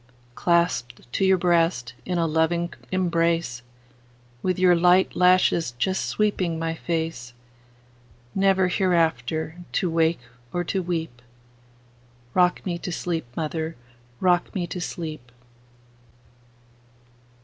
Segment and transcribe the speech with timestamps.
[0.33, 3.61] Clasped to your heart in a loving embrace,
[4.41, 7.33] With your light lashes just sweeping my face,
[8.33, 15.31] Never hereafter to wake or to weep;—Rock me to sleep, mother,—rock me to sleep!